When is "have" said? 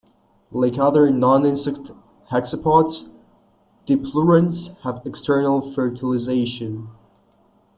4.79-5.05